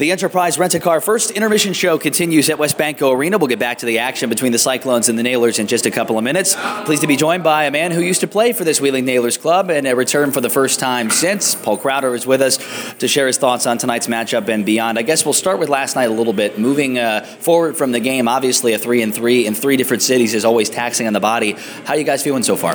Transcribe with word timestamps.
The 0.00 0.12
Enterprise 0.12 0.58
Rent 0.58 0.72
a 0.72 0.80
Car 0.80 1.02
First 1.02 1.30
Intermission 1.32 1.74
Show 1.74 1.98
continues 1.98 2.48
at 2.48 2.56
WesBanco 2.56 3.14
Arena. 3.14 3.36
We'll 3.36 3.48
get 3.48 3.58
back 3.58 3.76
to 3.80 3.86
the 3.86 3.98
action 3.98 4.30
between 4.30 4.50
the 4.50 4.58
Cyclones 4.58 5.10
and 5.10 5.18
the 5.18 5.22
Nailers 5.22 5.58
in 5.58 5.66
just 5.66 5.84
a 5.84 5.90
couple 5.90 6.16
of 6.16 6.24
minutes. 6.24 6.56
Pleased 6.86 7.02
to 7.02 7.06
be 7.06 7.16
joined 7.16 7.44
by 7.44 7.64
a 7.64 7.70
man 7.70 7.90
who 7.90 8.00
used 8.00 8.22
to 8.22 8.26
play 8.26 8.54
for 8.54 8.64
this 8.64 8.80
Wheeling 8.80 9.04
Nailers 9.04 9.36
club 9.36 9.68
and 9.68 9.86
a 9.86 9.94
return 9.94 10.32
for 10.32 10.40
the 10.40 10.48
first 10.48 10.80
time 10.80 11.10
since. 11.10 11.54
Paul 11.54 11.76
Crowder 11.76 12.14
is 12.14 12.26
with 12.26 12.40
us 12.40 12.56
to 12.94 13.06
share 13.06 13.26
his 13.26 13.36
thoughts 13.36 13.66
on 13.66 13.76
tonight's 13.76 14.06
matchup 14.06 14.48
and 14.48 14.64
beyond. 14.64 14.98
I 14.98 15.02
guess 15.02 15.26
we'll 15.26 15.34
start 15.34 15.58
with 15.58 15.68
last 15.68 15.96
night 15.96 16.08
a 16.08 16.14
little 16.14 16.32
bit. 16.32 16.58
Moving 16.58 16.98
uh, 16.98 17.22
forward 17.22 17.76
from 17.76 17.92
the 17.92 18.00
game, 18.00 18.26
obviously 18.26 18.72
a 18.72 18.78
three 18.78 19.02
and 19.02 19.14
three 19.14 19.46
in 19.46 19.54
three 19.54 19.76
different 19.76 20.02
cities 20.02 20.32
is 20.32 20.46
always 20.46 20.70
taxing 20.70 21.08
on 21.08 21.12
the 21.12 21.20
body. 21.20 21.52
How 21.84 21.92
are 21.92 21.98
you 21.98 22.04
guys 22.04 22.22
feeling 22.22 22.42
so 22.42 22.56
far? 22.56 22.74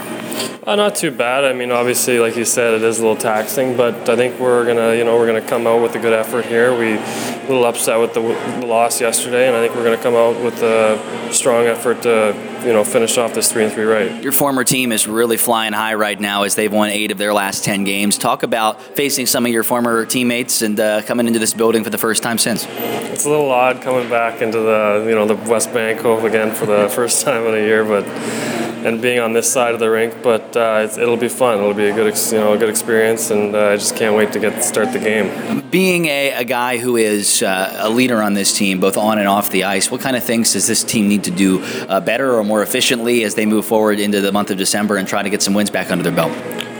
Uh, 0.66 0.76
not 0.76 0.96
too 0.96 1.12
bad. 1.12 1.44
I 1.44 1.54
mean, 1.54 1.72
obviously, 1.72 2.20
like 2.20 2.36
you 2.36 2.44
said, 2.44 2.74
it 2.74 2.82
is 2.82 2.98
a 2.98 3.02
little 3.02 3.16
taxing, 3.16 3.78
but 3.78 4.10
I 4.10 4.16
think 4.16 4.40
we're 4.40 4.66
gonna, 4.66 4.96
you 4.96 5.04
know, 5.04 5.16
we're 5.16 5.28
gonna 5.28 5.48
come 5.48 5.68
out 5.68 5.82
with 5.82 5.96
a 5.96 6.00
good 6.00 6.14
effort 6.14 6.46
here. 6.46 6.76
We 6.76 6.98
little 7.48 7.66
upset 7.66 8.00
with 8.00 8.14
the, 8.14 8.22
the 8.22 8.66
loss 8.66 9.02
yesterday, 9.02 9.48
and 9.48 9.56
I 9.56 9.62
think 9.62 9.76
we're 9.76 9.84
going 9.84 9.98
to 9.98 10.02
come 10.02 10.16
out 10.16 10.42
with 10.44 10.64
a 10.64 11.34
strong 11.34 11.66
effort 11.66 12.02
to 12.04 12.34
you 12.66 12.74
know 12.74 12.84
finish 12.84 13.18
off 13.18 13.34
this 13.34 13.52
three 13.52 13.66
and 13.66 13.74
three 13.74 13.84
right. 13.84 14.24
Your 14.24 14.32
former 14.32 14.64
team 14.64 14.92
is 14.92 15.08
really 15.08 15.38
flying 15.38 15.74
high 15.74 15.96
right 15.96 16.20
now 16.20 16.44
as 16.44 16.56
they've 16.56 16.72
won 16.72 16.90
eight 16.90 17.12
of 17.12 17.18
their 17.18 17.34
last 17.34 17.64
ten 17.64 17.84
games. 17.84 18.18
Talk 18.18 18.44
about 18.44 18.82
facing 18.82 19.26
some 19.26 19.46
of 19.46 19.52
your 19.52 19.64
former 19.64 20.06
teammates 20.06 20.62
and 20.62 20.80
uh, 20.80 21.02
coming 21.04 21.28
into 21.28 21.40
this 21.40 21.54
building 21.54 21.84
for 21.84 21.90
the 21.90 21.98
first 21.98 22.24
time 22.24 22.38
since. 22.38 22.66
It's 22.66 23.26
a 23.26 23.30
little 23.30 23.52
odd 23.52 23.82
coming 23.82 24.10
back 24.10 24.42
into 24.42 24.60
the 24.60 25.06
you 25.08 25.16
know 25.16 25.26
the 25.26 25.36
West 25.50 25.70
WesBanco 25.70 26.24
again 26.24 26.54
for 26.54 26.66
the 26.66 26.90
first 26.96 27.26
time 27.26 27.46
in 27.46 27.54
a 27.54 27.58
year, 27.58 27.84
but 27.84 28.06
and 28.86 29.02
being 29.02 29.20
on 29.20 29.34
this 29.34 29.52
side 29.52 29.74
of 29.74 29.80
the 29.80 29.90
rink. 29.90 30.22
But 30.22 30.56
uh, 30.56 30.88
it'll 30.98 31.18
be 31.18 31.28
fun. 31.28 31.58
It'll 31.58 31.74
be 31.74 31.90
a 31.90 31.94
good, 31.94 32.16
you 32.32 32.38
know, 32.38 32.54
a 32.54 32.58
good 32.58 32.70
experience, 32.70 33.32
and 33.32 33.56
uh, 33.56 33.70
I 33.70 33.76
just 33.76 33.96
can't 33.96 34.16
wait 34.16 34.32
to 34.34 34.40
get 34.40 34.64
start 34.64 34.94
the 34.94 35.00
game. 35.00 35.62
Being 35.70 36.06
a, 36.06 36.32
a 36.32 36.44
guy 36.46 36.78
who 36.78 36.96
is 36.96 37.42
uh, 37.42 37.76
a 37.80 37.90
leader 37.90 38.22
on 38.22 38.36
this 38.36 38.56
team, 38.58 38.80
both 38.80 38.96
on 38.96 39.18
and 39.18 39.28
off 39.28 39.50
the 39.50 39.66
ice, 39.66 39.92
what 39.92 40.02
kind 40.02 40.16
of 40.16 40.24
things 40.24 40.54
does 40.54 40.68
this 40.68 40.84
team 40.84 41.10
need 41.10 41.24
to 41.26 41.32
do 41.32 41.64
uh, 41.90 42.00
better 42.00 42.34
or 42.34 42.44
more 42.44 42.62
efficiently 42.62 43.24
as 43.24 43.36
they 43.36 43.46
move 43.46 43.66
forward 43.66 44.00
into 44.00 44.22
the 44.22 44.32
month 44.32 44.52
of 44.52 44.58
December 44.58 44.98
and 44.98 45.08
try 45.08 45.24
to 45.24 45.30
get 45.30 45.42
some 45.42 45.54
wins 45.54 45.70
back 45.70 45.92
under 45.92 46.04
their 46.04 46.16
belt? 46.16 46.32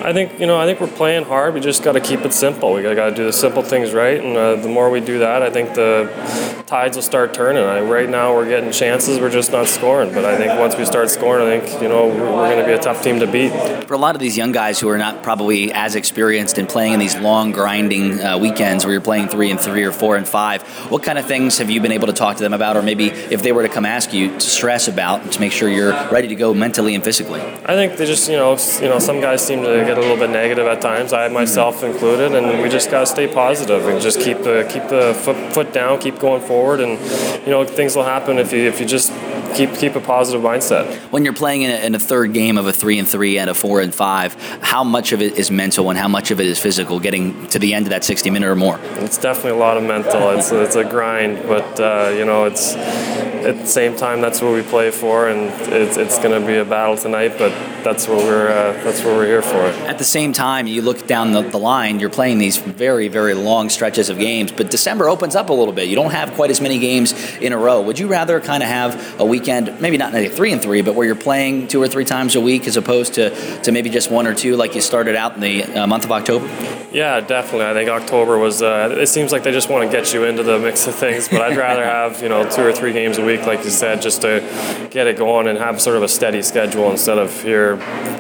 I 0.06 0.14
think 0.14 0.40
you 0.40 0.46
know. 0.46 0.60
I 0.60 0.68
think 0.68 0.80
we're 0.80 0.96
playing 0.96 1.26
hard. 1.26 1.56
We 1.56 1.60
just 1.60 1.82
got 1.82 1.94
to 1.94 2.00
keep 2.00 2.20
it 2.20 2.32
simple. 2.32 2.74
We 2.74 2.84
got 2.84 3.10
to 3.10 3.16
do 3.16 3.26
the 3.26 3.34
simple 3.34 3.64
things 3.64 3.92
right, 3.92 4.24
and 4.24 4.38
uh, 4.38 4.56
the 4.56 4.70
more 4.70 4.92
we 4.92 5.00
do 5.00 5.18
that, 5.18 5.42
I 5.42 5.50
think 5.50 5.74
the 5.74 6.64
tides 6.68 6.96
will 6.96 7.02
start 7.02 7.34
turning. 7.34 7.64
I, 7.64 7.82
right 7.82 8.08
now, 8.08 8.36
we're 8.36 8.48
getting 8.48 8.72
chances. 8.72 9.20
We're 9.20 9.32
just 9.32 9.52
not 9.52 9.68
scoring. 9.68 10.14
But 10.14 10.24
I 10.24 10.38
think 10.38 10.60
once 10.60 10.76
we 10.76 10.86
start 10.86 11.10
scoring, 11.10 11.48
I 11.48 11.60
think 11.60 11.82
you 11.82 11.90
know 11.90 12.08
we're, 12.08 12.22
we're 12.22 12.50
going 12.52 12.60
to 12.60 12.66
be 12.66 12.74
a 12.74 12.80
tough 12.80 13.02
team 13.02 13.20
to 13.20 13.26
beat. 13.26 13.52
For 13.88 13.96
a 13.96 13.98
lot 13.98 14.14
of 14.14 14.22
these 14.22 14.38
young 14.38 14.52
guys 14.52 14.80
who 14.80 14.90
are 14.90 14.98
not 15.00 15.24
probably 15.24 15.74
as 15.74 15.96
experienced 15.96 16.60
in 16.60 16.68
playing 16.68 16.94
in 16.94 17.00
these 17.00 17.18
long 17.18 17.52
grinding 17.52 18.22
uh, 18.22 18.38
weekends 18.38 18.86
where 18.86 18.94
you're 18.94 19.02
playing 19.02 19.30
three 19.30 19.50
and 19.50 19.60
three 19.60 19.86
or 19.86 19.92
four 19.92 20.18
and 20.18 20.28
five, 20.28 20.62
what 20.92 21.02
kind 21.02 21.18
of 21.18 21.26
things 21.26 21.58
have 21.58 21.72
you 21.72 21.82
been 21.82 21.92
able 21.92 22.06
to 22.06 22.14
talk 22.14 22.38
to 22.38 22.44
them 22.44 22.54
about, 22.54 22.78
or 22.78 22.84
maybe 22.84 23.08
if 23.08 23.42
they 23.42 23.52
were 23.52 23.64
to 23.64 23.70
come 23.70 23.86
ask 23.86 24.14
you 24.14 24.34
to 24.34 24.42
stress 24.42 24.88
about 24.88 25.32
to 25.32 25.40
make 25.40 25.52
sure 25.52 25.68
you're 25.68 25.94
ready 26.12 26.28
to 26.28 26.36
go 26.36 26.54
mentally 26.54 26.94
and 26.94 27.04
physically? 27.04 27.42
I 27.42 27.74
think 27.74 27.98
they 27.98 28.06
just 28.06 28.30
you 28.30 28.36
know 28.36 28.56
you 28.80 28.88
know 28.88 29.00
some 29.00 29.20
guys 29.20 29.44
seem 29.44 29.64
to 29.64 29.84
get 29.84 29.95
a 29.98 30.02
little 30.02 30.18
bit 30.18 30.30
negative 30.30 30.68
at 30.68 30.82
times, 30.82 31.14
I 31.14 31.28
myself 31.30 31.84
included, 31.84 32.34
and 32.34 32.62
we 32.62 32.70
just 32.70 32.92
got 32.92 33.02
to 33.02 33.06
stay 33.06 33.28
positive 33.28 33.88
and 33.88 34.02
just 34.02 34.20
keep 34.20 34.40
the 34.40 34.68
keep 34.70 34.88
the 34.90 35.14
foot, 35.14 35.54
foot 35.54 35.74
down, 35.74 36.00
keep 36.00 36.20
going 36.20 36.42
forward, 36.42 36.80
and 36.80 37.00
you 37.46 37.52
know 37.52 37.66
things 37.66 37.96
will 37.96 38.04
happen 38.04 38.38
if 38.38 38.52
you 38.52 38.62
if 38.62 38.80
you 38.80 38.86
just 38.86 39.12
keep 39.56 39.74
keep 39.76 39.96
a 39.96 40.02
positive 40.02 40.42
mindset. 40.42 40.96
When 41.12 41.24
you're 41.24 41.34
playing 41.34 41.64
in 41.64 41.72
a, 41.72 41.86
in 41.86 41.96
a, 41.96 42.00
third 42.00 42.34
game 42.34 42.58
of 42.58 42.68
a 42.68 42.74
three 42.74 43.00
and 43.00 43.08
three 43.08 43.40
and 43.40 43.50
a 43.50 43.54
four 43.54 43.82
and 43.82 43.94
five, 43.94 44.36
how 44.62 44.84
much 44.84 45.12
of 45.12 45.22
it 45.22 45.38
is 45.38 45.50
mental 45.50 45.90
and 45.90 45.98
how 45.98 46.08
much 46.08 46.32
of 46.32 46.40
it 46.40 46.46
is 46.46 46.60
physical? 46.60 47.00
Getting 47.00 47.48
to 47.48 47.60
the 47.60 47.74
end 47.74 47.86
of 47.86 47.90
that 47.92 48.04
60 48.04 48.30
minute 48.30 48.48
or 48.48 48.56
more. 48.56 48.80
It's 49.00 49.18
definitely 49.18 49.52
a 49.52 49.56
lot 49.56 49.78
of 49.78 49.84
mental. 49.84 50.16
It's 50.36 50.52
it's 50.52 50.76
a 50.76 50.84
grind, 50.84 51.48
but 51.48 51.80
uh, 51.80 52.12
you 52.14 52.26
know 52.26 52.46
it's 52.46 52.76
at 52.76 53.58
the 53.60 53.68
same 53.68 53.96
time 53.96 54.22
that's 54.22 54.42
what 54.42 54.54
we 54.54 54.64
play 54.64 54.92
for, 54.92 55.30
and 55.30 55.50
it's, 55.72 55.98
it's 55.98 56.18
going 56.18 56.40
to 56.40 56.46
be 56.46 56.58
a 56.58 56.66
battle 56.66 56.98
tonight. 56.98 57.38
But 57.38 57.52
that's 57.84 58.08
what 58.08 58.18
we're 58.18 58.50
uh, 58.50 58.74
that's 58.84 59.04
what 59.04 59.16
we're 59.16 59.28
here 59.28 59.42
for. 59.42 59.62
At 59.88 59.98
the 59.98 60.04
same 60.04 60.34
time, 60.34 60.68
you 60.68 60.82
look 60.82 61.08
down 61.08 61.32
the, 61.32 61.42
the 61.42 61.60
line. 61.60 62.00
You're 62.00 62.10
playing 62.10 62.40
these 62.40 62.58
very 62.58 63.08
very 63.08 63.34
long 63.34 63.70
stretches 63.70 64.10
of 64.10 64.18
games, 64.18 64.52
but 64.52 64.70
December 64.70 65.08
opens 65.08 65.36
up 65.36 65.50
a 65.50 65.54
little 65.54 65.74
bit. 65.74 65.88
You 65.88 65.96
don't 65.96 66.12
have 66.12 66.34
quite 66.34 66.50
as 66.50 66.60
many 66.60 66.80
games 66.80 67.14
in 67.38 67.54
a 67.54 67.58
row. 67.58 67.82
Would 67.82 68.00
you 68.00 68.08
rather 68.08 68.42
kind 68.42 68.64
of 68.64 68.70
have 68.70 69.20
a 69.20 69.26
week 69.26 69.45
weekend, 69.46 69.80
maybe 69.80 69.98
not 69.98 70.16
a 70.16 70.28
three 70.28 70.52
and 70.52 70.62
three, 70.62 70.82
but 70.82 70.96
where 70.96 71.06
you're 71.06 71.16
playing 71.16 71.68
two 71.68 71.80
or 71.80 71.88
three 71.88 72.06
times 72.06 72.36
a 72.36 72.42
week 72.42 72.66
as 72.66 72.78
opposed 72.78 73.14
to, 73.14 73.30
to 73.62 73.72
maybe 73.72 73.92
just 73.92 74.10
one 74.10 74.26
or 74.26 74.34
two 74.34 74.56
like 74.56 74.74
you 74.74 74.82
started 74.82 75.16
out 75.16 75.36
in 75.36 75.42
the 75.42 75.64
uh, 75.64 75.86
month 75.86 76.04
of 76.04 76.12
October? 76.12 76.48
Yeah, 76.92 77.20
definitely. 77.20 77.68
I 77.68 77.74
think 77.74 77.90
October 77.90 78.40
was. 78.40 78.64
Uh, 78.64 78.96
it 78.98 79.08
seems 79.08 79.32
like 79.32 79.44
they 79.44 79.52
just 79.52 79.70
want 79.70 79.90
to 79.90 79.96
get 79.96 80.14
you 80.14 80.24
into 80.24 80.42
the 80.42 80.58
mix 80.58 80.88
of 80.88 80.96
things, 80.96 81.28
but 81.30 81.42
I'd 81.42 81.58
rather 81.58 81.84
have 81.98 82.24
you 82.24 82.30
know 82.30 82.50
two 82.50 82.64
or 82.64 82.74
three 82.74 82.92
games 82.92 83.20
a 83.20 83.26
week, 83.26 83.46
like 83.46 83.64
you 83.64 83.70
said, 83.70 84.02
just 84.02 84.22
to 84.22 84.88
get 84.90 85.06
it 85.06 85.18
going 85.18 85.48
and 85.48 85.60
have 85.60 85.80
sort 85.80 85.98
of 85.98 86.02
a 86.02 86.08
steady 86.08 86.42
schedule 86.42 86.90
instead 86.90 87.20
of 87.20 87.44
here 87.44 87.76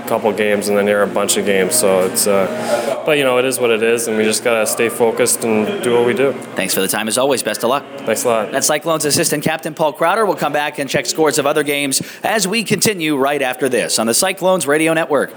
couple 0.07 0.31
games 0.31 0.67
and 0.67 0.77
then 0.77 0.87
are 0.89 1.01
a 1.03 1.07
bunch 1.07 1.37
of 1.37 1.45
games. 1.45 1.75
So 1.75 2.05
it's, 2.05 2.27
uh, 2.27 3.03
but 3.05 3.17
you 3.17 3.23
know, 3.23 3.37
it 3.37 3.45
is 3.45 3.59
what 3.59 3.69
it 3.71 3.83
is, 3.83 4.07
and 4.07 4.17
we 4.17 4.23
just 4.23 4.43
gotta 4.43 4.65
stay 4.65 4.89
focused 4.89 5.43
and 5.43 5.83
do 5.83 5.93
what 5.93 6.05
we 6.05 6.13
do. 6.13 6.33
Thanks 6.55 6.73
for 6.73 6.81
the 6.81 6.87
time 6.87 7.07
as 7.07 7.17
always. 7.17 7.43
Best 7.43 7.63
of 7.63 7.69
luck. 7.69 7.83
Thanks 7.99 8.23
a 8.23 8.27
lot. 8.27 8.51
That's 8.51 8.67
Cyclones 8.67 9.05
assistant 9.05 9.43
captain 9.43 9.73
Paul 9.73 9.93
Crowder. 9.93 10.25
We'll 10.25 10.35
come 10.35 10.53
back 10.53 10.79
and 10.79 10.89
check 10.89 11.05
scores 11.05 11.37
of 11.37 11.45
other 11.45 11.63
games 11.63 12.01
as 12.23 12.47
we 12.47 12.63
continue 12.63 13.17
right 13.17 13.41
after 13.41 13.69
this 13.69 13.99
on 13.99 14.07
the 14.07 14.13
Cyclones 14.13 14.67
Radio 14.67 14.93
Network. 14.93 15.33